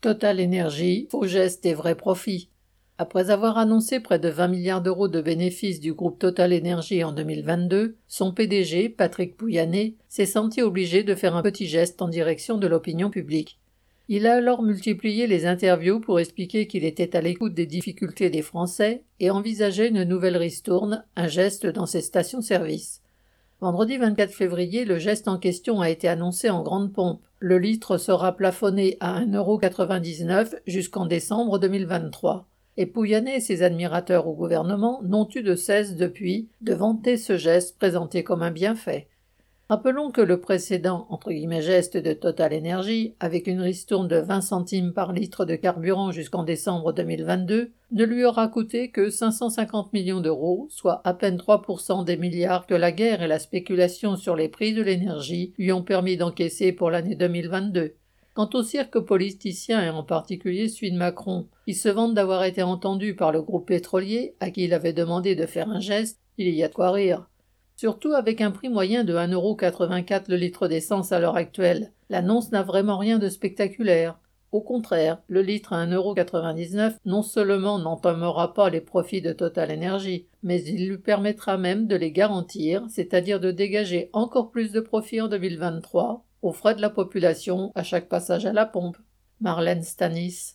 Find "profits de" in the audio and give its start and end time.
78.82-79.32